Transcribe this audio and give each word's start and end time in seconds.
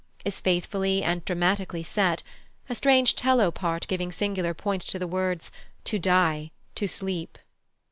is 0.25 0.39
faithfully 0.39 1.03
and 1.03 1.23
dramatically 1.25 1.83
set, 1.83 2.23
a 2.69 2.73
strange 2.73 3.15
'cello 3.15 3.51
part 3.51 3.87
giving 3.87 4.11
singular 4.11 4.51
point 4.51 4.81
to 4.81 4.97
the 4.97 5.05
words 5.05 5.51
"To 5.83 5.99
die, 5.99 6.49
to 6.73 6.87
sleep." 6.87 7.37